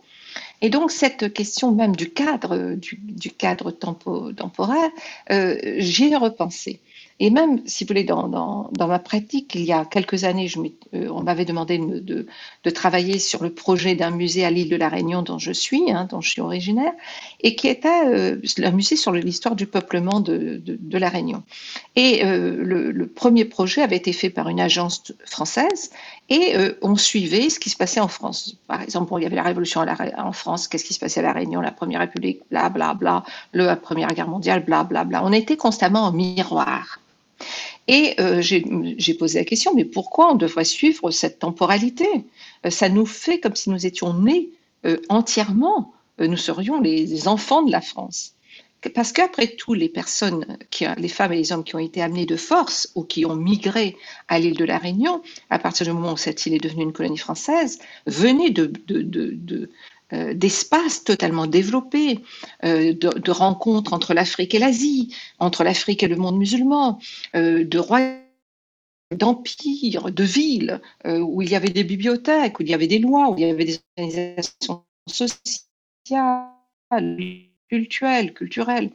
[0.60, 4.90] Et donc cette question même du cadre, du, cadre temporaire,
[5.30, 6.80] euh, j'y ai repensé.
[7.20, 10.48] Et même, si vous voulez, dans, ma pratique, il y a quelques années,
[10.94, 12.26] euh, on m'avait demandé de,
[12.70, 16.06] travailler sur le projet d'un musée à l'île de la Réunion dont je suis, hein,
[16.08, 16.92] dont je suis originaire,
[17.40, 21.42] et qui était euh, un musée sur l'histoire du peuplement de, la Réunion.
[21.96, 25.90] Et euh, le, le, premier projet avait été fait par une agence française,
[26.28, 28.56] et on suivait ce qui se passait en France.
[28.66, 31.32] Par exemple, il y avait la Révolution en France, qu'est-ce qui se passait à la
[31.32, 35.24] Réunion, la Première République, bla bla bla, la Première Guerre mondiale, bla bla bla.
[35.24, 37.00] On était constamment en miroir.
[37.88, 42.06] Et euh, j'ai posé la question, mais pourquoi on devrait suivre cette temporalité?
[42.66, 44.50] Euh, Ça nous fait comme si nous étions nés
[44.86, 48.34] euh, entièrement, nous serions les enfants de la France.
[48.94, 52.26] Parce qu'après tout, les personnes, qui, les femmes et les hommes qui ont été amenés
[52.26, 53.96] de force ou qui ont migré
[54.28, 56.92] à l'île de la Réunion, à partir du moment où cette île est devenue une
[56.92, 58.72] colonie française, venaient de,
[60.14, 62.20] euh, d'espaces totalement développés,
[62.64, 66.98] euh, de, rencontres entre l'Afrique et l'Asie, entre l'Afrique et le monde musulman,
[67.34, 68.16] euh, de royaumes
[69.14, 73.30] d'empires, de villes, où il y avait des bibliothèques, où il y avait des lois,
[73.30, 76.46] où il y avait des organisations sociales,
[77.70, 78.90] culturelles, culturelles.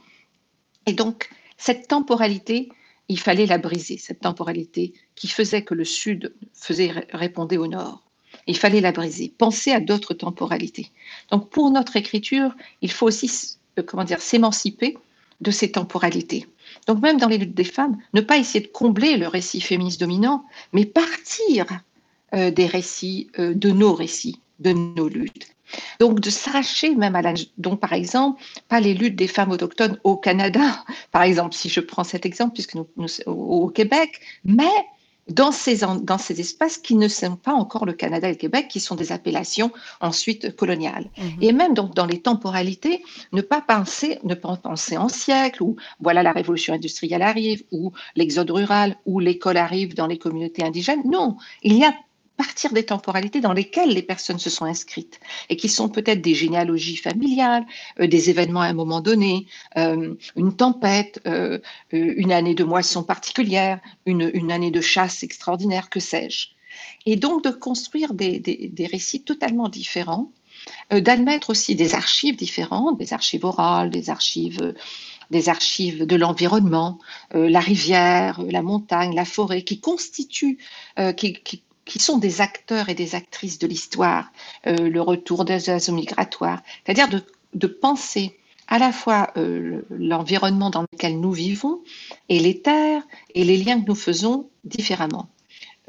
[0.85, 2.69] Et donc, cette temporalité,
[3.07, 8.03] il fallait la briser, cette temporalité qui faisait que le Sud faisait répondait au Nord.
[8.47, 10.91] Il fallait la briser, penser à d'autres temporalités.
[11.31, 14.97] Donc pour notre écriture, il faut aussi euh, comment dire s'émanciper
[15.41, 16.47] de ces temporalités.
[16.87, 19.99] Donc même dans les luttes des femmes, ne pas essayer de combler le récit féministe
[19.99, 21.65] dominant, mais partir
[22.33, 25.49] euh, des récits, euh, de nos récits, de nos luttes.
[25.99, 27.33] Donc de s'arracher même à la...
[27.57, 31.79] Donc par exemple, pas les luttes des femmes autochtones au Canada, par exemple, si je
[31.79, 34.71] prends cet exemple, puisque nous, nous au Québec, mais
[35.29, 38.67] dans ces, dans ces espaces qui ne sont pas encore le Canada et le Québec,
[38.69, 41.09] qui sont des appellations ensuite coloniales.
[41.17, 41.37] Mhm.
[41.41, 45.75] Et même donc dans les temporalités, ne pas penser, ne pas penser en siècle, ou
[45.99, 51.03] voilà la révolution industrielle arrive, ou l'exode rural, ou l'école arrive dans les communautés indigènes.
[51.05, 51.93] Non, il y a
[52.37, 55.19] partir des temporalités dans lesquelles les personnes se sont inscrites
[55.49, 57.65] et qui sont peut-être des généalogies familiales,
[57.99, 61.59] euh, des événements à un moment donné, euh, une tempête, euh,
[61.91, 66.49] une année de moisson particulière, une, année de chasse extraordinaire, que sais-je.
[67.05, 70.31] Et donc de construire des, récits totalement différents,
[70.91, 74.73] d'admettre aussi des archives différentes, des archives orales, des archives
[75.31, 76.99] des archives de l'environnement,
[77.31, 80.59] la rivière, la montagne, la forêt, qui constituent,
[81.17, 84.31] qui, qui, qui sont des acteurs et des actrices de l'histoire,
[84.67, 87.09] euh, le retour des oiseaux migratoires, c'est-à-dire
[87.53, 91.81] de, penser à la fois euh, l'environnement dans lequel nous vivons
[92.29, 93.03] et les terres
[93.35, 95.29] et les liens que nous faisons différemment.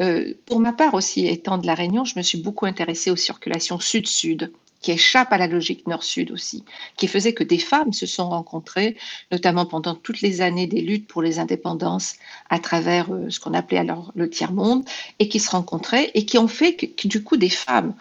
[0.00, 3.16] Euh, pour ma part aussi, étant de la Réunion, je me suis beaucoup intéressée aux
[3.16, 4.52] circulations sud-sud
[4.84, 6.62] qui échappe à la logique nord-sud aussi,
[6.98, 8.98] qui faisait que des femmes se sont rencontrées,
[9.32, 12.16] notamment pendant toutes les années des luttes pour les indépendances
[12.50, 14.84] à travers euh, ce qu'on appelait alors le tiers-monde,
[15.20, 17.94] et qui se rencontraient et qui ont fait que, du coup des femmes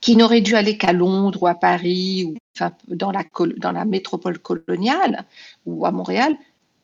[0.00, 2.36] qui n'auraient dû aller qu'à Londres ou à Paris ou
[2.88, 5.26] dans la métropole coloniale
[5.66, 6.34] ou à Montréal,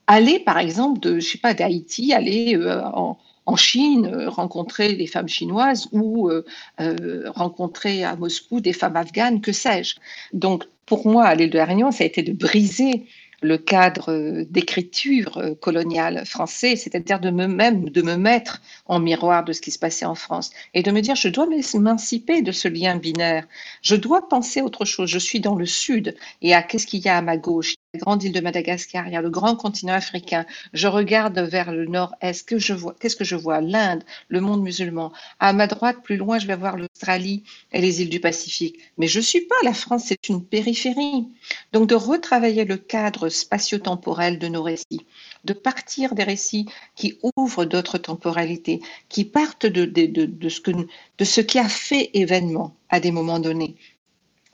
[0.06, 4.94] aller par exemple de, je sais pas, d'Haïti, aller euh, en, en Chine, euh, rencontrer
[4.94, 6.44] des femmes chinoises ou euh,
[6.80, 9.96] euh, rencontrer à Moscou des femmes afghanes, que sais-je.
[10.32, 13.06] Donc, pour moi, à l'île de la Réunion, ça a été de briser
[13.40, 19.52] le cadre d'écriture coloniale français, c'est-à-dire de me même de me mettre en miroir de
[19.52, 22.68] ce qui se passait en France et de me dire je dois m'émanciper de ce
[22.68, 23.48] lien binaire.
[23.82, 25.10] Je dois penser autre chose.
[25.10, 27.74] Je suis dans le sud et à qu'est-ce qu'il y a à ma gauche?
[27.98, 30.46] Grande île de Madagascar, il y a le grand continent africain.
[30.72, 32.48] Je regarde vers le nord-est.
[32.48, 33.60] Que je vois Qu'est-ce que je vois?
[33.60, 35.12] L'Inde, le monde musulman.
[35.38, 38.78] À ma droite, plus loin, je vais voir l'Australie et les îles du Pacifique.
[38.96, 41.28] Mais je suis pas la France, c'est une périphérie.
[41.74, 45.04] Donc de retravailler le cadre spatio-temporel de nos récits,
[45.44, 52.10] de partir des récits qui ouvrent d'autres temporalités, qui partent de ce qui a fait
[52.14, 53.76] événement à des moments donnés.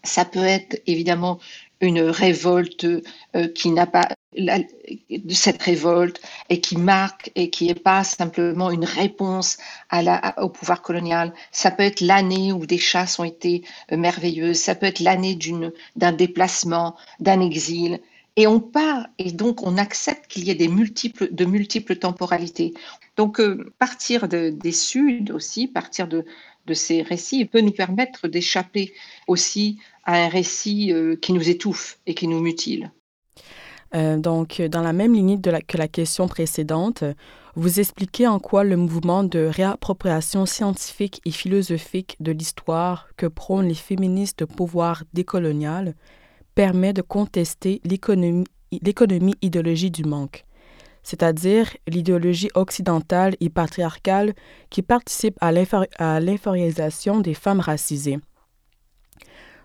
[0.05, 1.39] Ça peut être évidemment
[1.81, 2.85] une révolte
[3.37, 4.09] euh, qui n'a pas
[5.31, 9.59] cette révolte et qui marque et qui n'est pas simplement une réponse
[10.37, 11.33] au pouvoir colonial.
[11.51, 13.63] Ça peut être l'année où des chasses ont été
[13.93, 15.39] euh, merveilleuses, ça peut être l'année
[15.97, 18.01] d'un déplacement, d'un exil.
[18.37, 22.75] Et on part et donc on accepte qu'il y ait des multiples, de multiples temporalités.
[23.17, 26.25] Donc euh, partir de, des Suds aussi, partir de,
[26.67, 28.93] de ces récits peut nous permettre d'échapper
[29.27, 32.91] aussi à un récit euh, qui nous étouffe et qui nous mutile.
[33.95, 37.05] Euh, donc, dans la même ligne de que la question précédente,
[37.57, 43.69] vous expliquez en quoi le mouvement de réappropriation scientifique et philosophique de l'histoire que prônent
[43.69, 45.95] les féministes de pouvoir décolonial
[46.55, 50.47] permet de contester l'économie idéologie du manque
[51.03, 54.35] c'est-à-dire l'idéologie occidentale et patriarcale
[54.69, 58.19] qui participe à l'infériorisation des femmes racisées.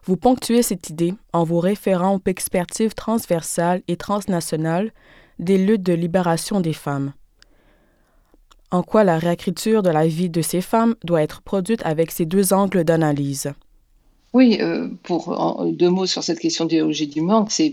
[0.05, 4.91] Vous ponctuez cette idée en vous référant aux perspectives transversales et transnationales
[5.39, 7.13] des luttes de libération des femmes.
[8.71, 12.25] En quoi la réécriture de la vie de ces femmes doit être produite avec ces
[12.25, 13.53] deux angles d'analyse?
[14.33, 17.71] Oui, euh, pour deux mots sur cette question d'idéologie du manque, c'est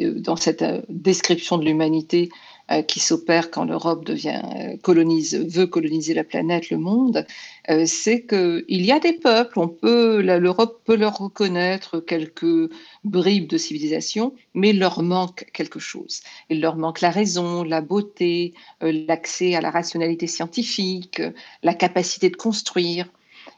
[0.00, 2.28] euh, dans cette euh, description de l'humanité
[2.70, 7.26] euh, qui s'opère quand l'Europe euh, veut coloniser la planète, le monde,
[7.70, 12.70] euh, c'est qu'il y a des peuples, l'Europe peut leur reconnaître quelques
[13.04, 16.20] bribes de civilisation, mais il leur manque quelque chose.
[16.50, 18.52] Il leur manque la raison, la beauté,
[18.82, 21.22] l'accès à la rationalité scientifique,
[21.62, 23.06] la capacité de construire.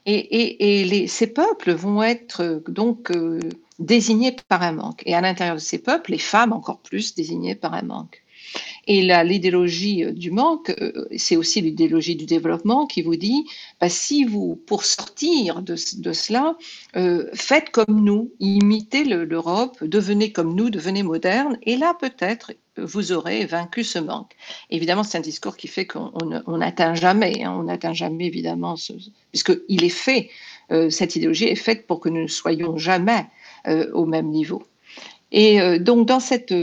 [0.06, 3.10] Et, ces peuples vont être donc
[3.80, 5.02] désignés par un manque.
[5.04, 8.19] Et à l'intérieur de ces peuples, les femmes encore plus désignées par un manque.
[8.92, 13.46] Et l'idéologie euh, du manque, euh, c'est aussi l'idéologie du développement qui vous dit,
[13.80, 16.56] bah, si vous, pour sortir de, cela,
[16.96, 23.12] euh, faites comme nous, imitez l'Europe, devenez comme nous, devenez moderne, et là peut-être vous
[23.12, 24.32] aurez vaincu ce manque.
[24.70, 28.74] Évidemment, c'est un discours qui fait qu'on n'atteint jamais, hein, on n'atteint jamais évidemment,
[29.30, 30.30] puisqu'il est fait,
[30.88, 33.26] cette idéologie est faite pour que nous ne soyons jamais
[33.92, 34.62] au même niveau.
[35.30, 36.54] Et donc dans cette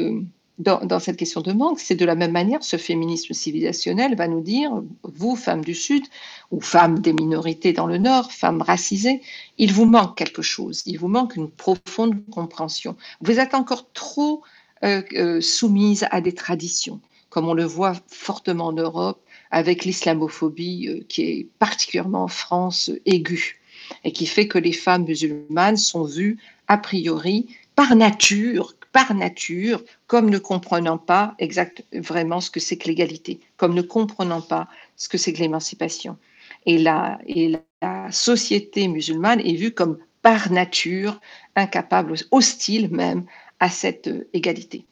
[0.60, 4.42] dans, cette question de manque, c'est de la même manière, ce féminisme civilisationnel va nous
[4.42, 4.72] dire,
[5.04, 6.04] vous, femmes du Sud,
[6.50, 9.22] ou femmes des minorités dans le Nord, femmes racisées,
[9.60, 12.96] il vous manque quelque chose, il vous manque une profonde compréhension.
[13.22, 14.42] Vous êtes encore trop
[14.84, 20.88] euh, euh, soumises à des traditions, comme on le voit fortement en Europe, avec l'islamophobie
[20.88, 23.60] euh, qui est particulièrement en France aiguë,
[24.04, 29.84] et qui fait que les femmes musulmanes sont vues a priori par nature par nature,
[30.08, 34.68] comme ne comprenant pas exact, vraiment ce que c'est que l'égalité, comme ne comprenant pas
[34.96, 36.18] ce que c'est que l'émancipation.
[36.66, 41.22] Et la, et la société musulmane est vue comme par nature
[41.56, 43.26] incapable, hostile même
[43.60, 44.84] à cette euh, égalité.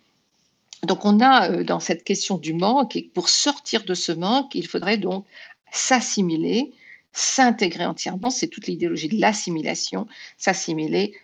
[0.84, 4.54] Donc on a euh, dans cette question du manque, et pour sortir de ce manque,
[4.54, 5.26] il faudrait donc
[5.72, 6.74] s'assimiler,
[7.12, 10.06] s'intégrer entièrement, c'est toute l'idéologie de l'assimilation,
[10.38, 11.16] s'assimiler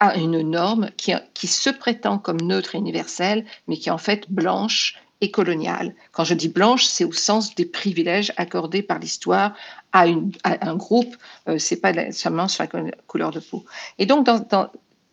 [0.00, 3.98] à une norme qui, qui se prétend comme neutre et universelle, mais qui est en
[3.98, 5.94] fait blanche et coloniale.
[6.12, 9.54] Quand je dis blanche, c'est au sens des privilèges accordés par l'histoire
[9.92, 10.06] à,
[10.44, 11.16] un groupe,
[11.48, 13.64] euh, c'est pas seulement sur la couleur de peau.
[13.98, 14.26] Et donc,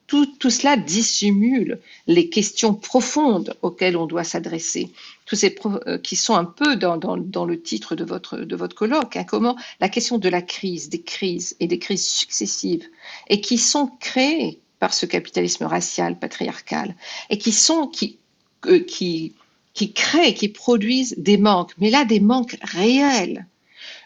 [0.07, 4.91] tout, tout, cela dissimule les questions profondes auxquelles on doit s'adresser,
[5.33, 9.15] euh, qui sont un peu dans, dans, dans, le titre de votre, de votre colloque,
[9.15, 12.87] hein, comment la question de la crise, des crises et des crises successives,
[13.29, 16.93] et qui sont créées par ce capitalisme racial, patriarcal,
[17.31, 18.19] et qui sont, qui,
[18.67, 19.33] euh, qui,
[19.73, 23.47] qui créent, qui produisent des manques, mais là des manques réels.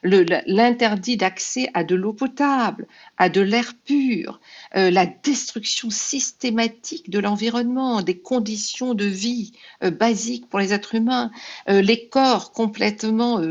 [0.03, 2.87] L'interdit d'accès à de l'eau potable,
[3.17, 4.39] à de l'air pur,
[4.77, 9.51] euh, la destruction systématique de l'environnement, des conditions de vie
[9.83, 11.29] euh, basiques pour les êtres humains,
[11.67, 13.41] les corps complètement,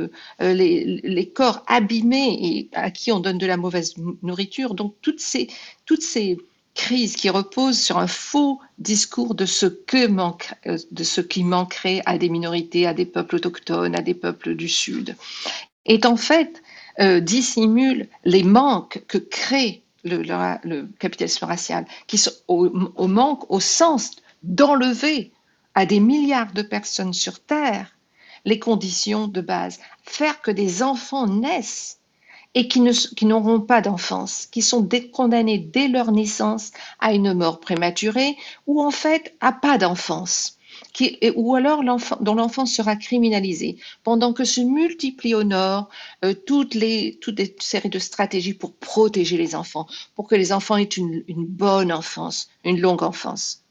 [0.41, 4.75] les, les, corps abîmés et à qui on donne de la mauvaise nourriture.
[4.75, 5.49] Donc toutes ces,
[5.85, 6.39] toutes ces,
[6.79, 11.43] crise qui repose sur un faux discours de ce, que manque, euh, de ce qui
[11.43, 15.17] manquerait à des minorités, à des peuples autochtones, à des peuples du Sud,
[15.85, 16.63] est en fait
[17.01, 24.13] euh, dissimule les manques que crée le, capitalisme racial, qui sont au manque au sens
[24.45, 25.33] d'enlever
[25.75, 27.97] à des milliards de personnes sur Terre
[28.45, 31.98] les conditions de base, faire que des enfants naissent
[32.59, 38.37] et qui, n'auront pas d'enfance, qui sont condamnés dès leur naissance à une mort prématurée
[38.67, 40.59] ou en fait à pas d'enfance.
[41.37, 41.85] ou alors
[42.21, 45.89] dont l'enfance sera criminalisée, pendant que se multiplient au Nord
[46.25, 50.77] euh, toutes, les, toutes séries de stratégies pour protéger les enfants, pour que les enfants
[50.77, 53.63] aient une, bonne enfance, une longue enfance.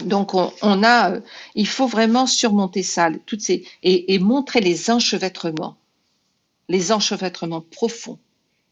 [0.00, 1.20] Donc on, a, euh,
[1.54, 5.76] il faut vraiment surmonter ça, toutes ces, et montrer les enchevêtrements
[6.68, 8.18] les enchevêtrements profonds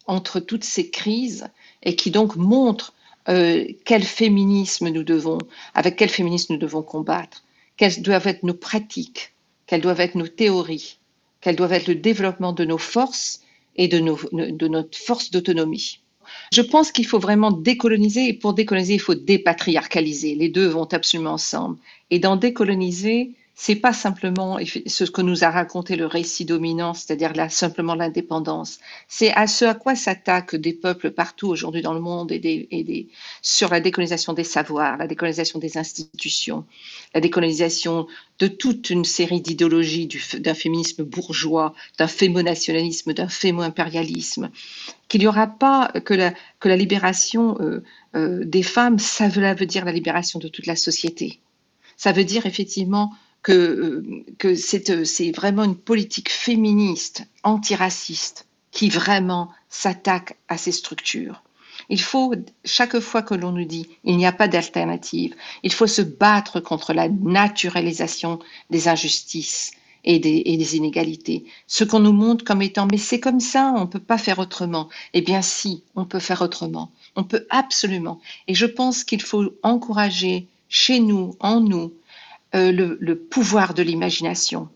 [0.07, 1.49] entre toutes ces crises
[1.83, 2.95] et qui donc montrent
[3.29, 5.39] euh, quel féminisme nous devons,
[5.75, 7.45] avec quel féminisme nous devons combattre,
[7.77, 9.33] quelles doivent être nos pratiques,
[9.67, 10.99] quelles doivent être nos théories,
[11.41, 13.43] quels doivent être le développement de nos forces
[13.77, 16.01] et de, de notre force d'autonomie.
[16.53, 20.35] Je pense qu'il faut vraiment décoloniser et pour décoloniser, il faut dépatriarcaliser.
[20.35, 21.79] Les deux vont absolument ensemble.
[22.11, 27.35] Et dans décoloniser, c'est pas simplement ce que nous a raconté le récit dominant, c'est-à-dire
[27.51, 28.79] simplement l'indépendance.
[29.07, 33.09] C'est à ce à quoi s'attaquent des peuples partout aujourd'hui dans le monde et,
[33.43, 36.65] sur la décolonisation des savoirs, la décolonisation des institutions,
[37.15, 38.07] la décolonisation
[38.39, 44.51] de toute une série d'idéologies d'un féminisme bourgeois, d'un fémonationalisme, d'un fémo-impérialisme.
[45.09, 47.85] Qu'il n'y aura pas que la, que la libération euh,
[48.17, 51.41] euh, des femmes, ça veut dire la libération de toute la société.
[51.99, 58.89] Ça veut dire effectivement que, euh, que euh, c'est vraiment une politique féministe, antiraciste, qui
[58.89, 61.43] vraiment s'attaque à ces structures.
[61.89, 65.87] Il faut, chaque fois que l'on nous dit il n'y a pas d'alternative, il faut
[65.87, 69.73] se battre contre la naturalisation des injustices
[70.05, 71.45] et des, et des inégalités.
[71.67, 74.39] Ce qu'on nous montre comme étant mais c'est comme ça, on ne peut pas faire
[74.39, 74.89] autrement.
[75.15, 76.91] Eh bien si, on peut faire autrement.
[77.17, 78.21] On peut absolument.
[78.47, 81.93] Et je pense qu'il faut encourager chez nous, en nous,
[82.55, 84.69] euh, le, pouvoir de l'imagination,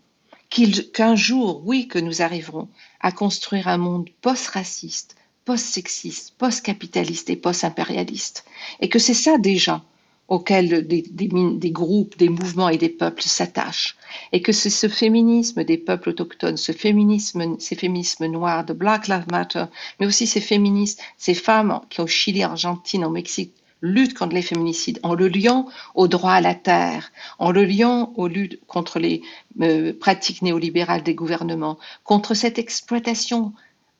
[0.93, 2.69] qu'un jour, oui, que nous arriverons
[3.01, 8.45] à construire un monde post-raciste, post-sexiste, post-capitaliste et post-impérialiste,
[8.79, 9.83] et que c'est ça déjà
[10.27, 13.95] auquel des, des, groupes, des mouvements et des peuples s'attachent,
[14.31, 19.07] et que c'est ce féminisme des peuples autochtones, ce féminisme, ces féminismes noirs de Black
[19.07, 19.65] Lives Matter,
[19.99, 23.53] mais aussi ces féministes, ces femmes qui au Chili, Argentine, au Mexique,
[23.85, 28.13] lutte contre les féminicides, en le liant au droit à la terre, en le liant
[28.15, 29.21] aux luttes contre les
[29.61, 33.53] euh, pratiques néolibérales des gouvernements, contre cette exploitation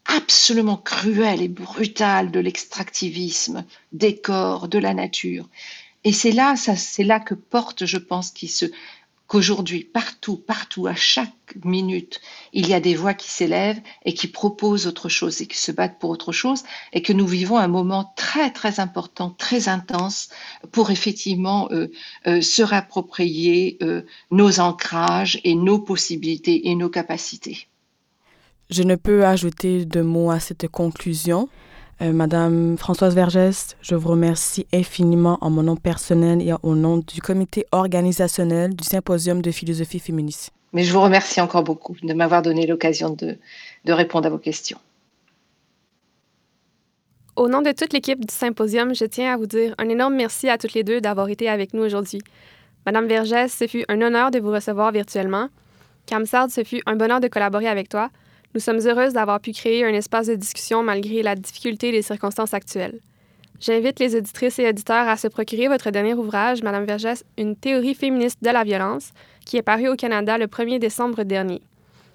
[0.06, 5.48] absolument cruelle et brutale de l'extractivisme des corps, de la nature.
[6.04, 8.66] Et c'est là, c'est là que porte, je pense, qui se,
[9.28, 11.32] qu'aujourd'hui, partout, partout, à chaque
[11.64, 12.22] minute,
[12.54, 15.72] il y a des voix qui s'élèvent et qui proposent autre chose et qui se
[15.72, 16.64] battent pour autre chose
[16.94, 20.30] et que nous vivons un moment très, très important, très intense
[20.72, 21.92] pour effectivement euh,
[22.28, 27.68] euh, se réapproprier euh, nos ancrages et nos possibilités et nos capacités.
[28.70, 31.50] Je ne peux ajouter de mots à cette conclusion.
[32.02, 36.98] Euh, Madame Françoise Vergès, je vous remercie infiniment en mon nom personnel et au nom
[36.98, 40.52] du comité organisationnel du Symposium de philosophie féministe.
[40.74, 43.38] Mais je vous remercie encore beaucoup de m'avoir donné l'occasion de,
[43.86, 44.78] de répondre à vos questions.
[47.38, 50.50] Au nom de toute l'équipe du symposium, je tiens à vous dire un énorme merci
[50.50, 52.22] à toutes les deux d'avoir été avec nous aujourd'hui.
[52.86, 55.48] Madame Vergès, ce fut un honneur de vous recevoir virtuellement.
[56.08, 58.10] Camsard, ce fut un bonheur de collaborer avec toi.
[58.56, 62.54] Nous sommes heureuses d'avoir pu créer un espace de discussion malgré la difficulté des circonstances
[62.54, 63.02] actuelles.
[63.60, 67.96] J'invite les auditrices et auditeurs à se procurer votre dernier ouvrage, Madame Vergès, Une théorie
[67.96, 69.12] féministe de la violence,
[69.46, 71.62] qui est paru au Canada le 1er décembre dernier.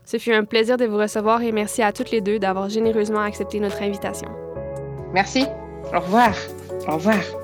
[0.06, 3.20] Ce fut un plaisir de vous recevoir et merci à toutes les deux d'avoir généreusement
[3.20, 4.30] accepté notre invitation.
[5.12, 5.44] Merci.
[5.94, 6.34] Au revoir.
[6.88, 7.39] Au revoir.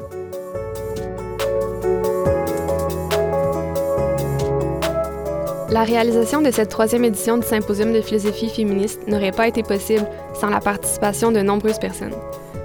[5.77, 10.07] La réalisation de cette troisième édition du Symposium de philosophie féministe n'aurait pas été possible
[10.33, 12.15] sans la participation de nombreuses personnes.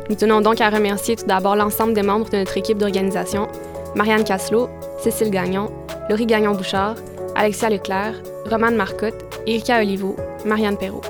[0.09, 3.49] Nous tenons donc à remercier tout d'abord l'ensemble des membres de notre équipe d'organisation,
[3.95, 5.69] Marianne Casselot, Cécile Gagnon,
[6.09, 6.95] Laurie Gagnon-Bouchard,
[7.35, 8.13] Alexia Leclerc,
[8.49, 11.01] Romane Marcotte, Erika Olivo, Marianne Perrault.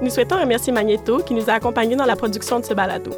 [0.00, 3.10] Nous souhaitons remercier Magneto qui nous a accompagnés dans la production de ce balado.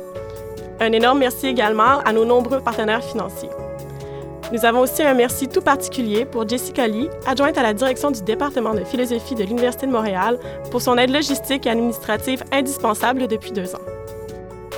[0.80, 3.50] Un énorme merci également à nos nombreux partenaires financiers.
[4.52, 8.22] Nous avons aussi un merci tout particulier pour Jessica Lee, adjointe à la direction du
[8.22, 10.38] département de philosophie de l'Université de Montréal,
[10.70, 13.80] pour son aide logistique et administrative indispensable depuis deux ans.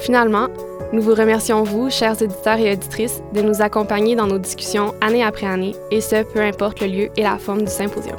[0.00, 0.46] Finalement,
[0.92, 5.24] nous vous remercions, vous, chers éditeurs et auditrices, de nous accompagner dans nos discussions année
[5.24, 8.16] après année, et ce, peu importe le lieu et la forme du symposium.